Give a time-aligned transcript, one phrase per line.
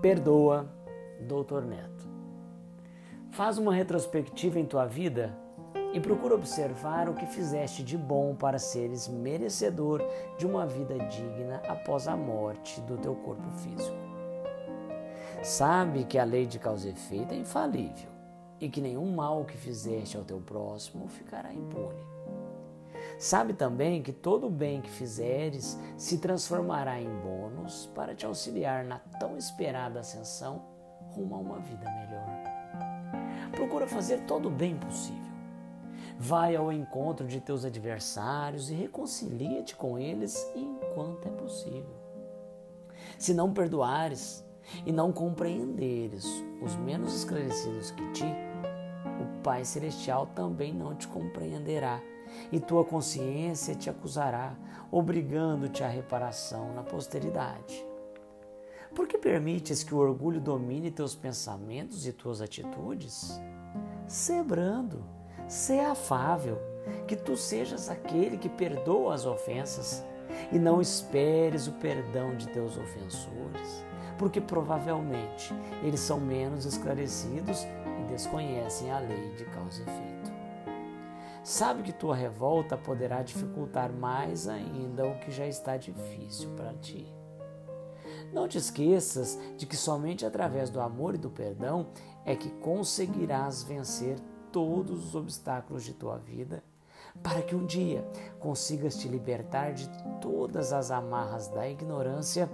[0.00, 0.72] Perdoa,
[1.20, 2.08] Doutor Neto.
[3.32, 5.36] Faz uma retrospectiva em tua vida
[5.92, 10.00] e procura observar o que fizeste de bom para seres merecedor
[10.38, 13.96] de uma vida digna após a morte do teu corpo físico.
[15.42, 18.08] Sabe que a lei de causa e efeito é infalível
[18.60, 22.06] e que nenhum mal que fizeste ao teu próximo ficará impune.
[23.18, 28.84] Sabe também que todo o bem que fizeres se transformará em bônus para te auxiliar
[28.84, 30.62] na tão esperada ascensão
[31.10, 33.50] rumo a uma vida melhor.
[33.50, 35.18] Procura fazer todo o bem possível.
[36.16, 41.96] Vai ao encontro de teus adversários e reconcilia-te com eles enquanto é possível.
[43.18, 44.44] Se não perdoares
[44.86, 46.24] e não compreenderes
[46.62, 48.26] os menos esclarecidos que ti,
[49.20, 52.00] o Pai Celestial também não te compreenderá
[52.50, 54.56] e tua consciência te acusará,
[54.90, 57.86] obrigando-te à reparação na posteridade.
[58.94, 63.40] Por que permites que o orgulho domine teus pensamentos e tuas atitudes?
[64.06, 65.04] Sê brando,
[65.46, 66.58] sê afável,
[67.06, 70.04] que tu sejas aquele que perdoa as ofensas
[70.50, 73.84] e não esperes o perdão de teus ofensores,
[74.18, 80.17] porque provavelmente eles são menos esclarecidos e desconhecem a lei de causa e efeito.
[81.42, 87.06] Sabe que tua revolta poderá dificultar mais ainda o que já está difícil para ti.
[88.32, 91.88] Não te esqueças de que somente através do amor e do perdão
[92.24, 94.18] é que conseguirás vencer
[94.52, 96.62] todos os obstáculos de tua vida,
[97.22, 98.06] para que um dia
[98.38, 99.88] consigas te libertar de
[100.20, 102.48] todas as amarras da ignorância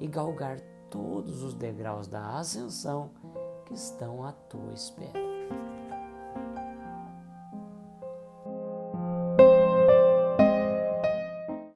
[0.00, 0.60] e galgar
[0.90, 3.10] todos os degraus da ascensão
[3.64, 5.33] que estão à tua espera.